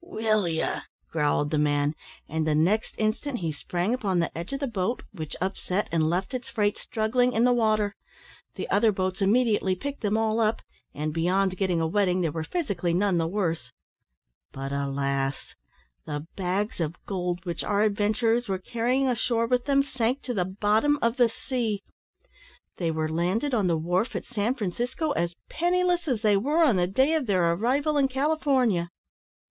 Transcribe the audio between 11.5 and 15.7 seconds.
a wetting, they were physically none the worse. But, alas!